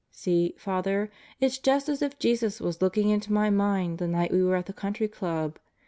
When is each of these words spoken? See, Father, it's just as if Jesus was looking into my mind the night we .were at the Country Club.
See, 0.11 0.55
Father, 0.57 1.11
it's 1.39 1.59
just 1.59 1.87
as 1.87 2.01
if 2.01 2.17
Jesus 2.17 2.59
was 2.59 2.81
looking 2.81 3.09
into 3.09 3.31
my 3.31 3.51
mind 3.51 3.99
the 3.99 4.07
night 4.07 4.31
we 4.31 4.41
.were 4.43 4.55
at 4.55 4.65
the 4.65 4.73
Country 4.73 5.07
Club. 5.07 5.59